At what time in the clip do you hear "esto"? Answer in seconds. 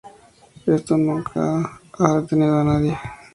0.65-0.97